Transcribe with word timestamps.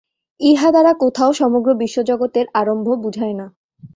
ইহা 0.39 0.69
দ্বারা 0.71 0.91
কোথাও 0.93 1.31
সমগ্র 1.33 1.69
বিশ্বজগতের 1.73 2.45
আরম্ভ 2.53 2.87
বুঝায় 3.03 3.35
না। 3.39 3.45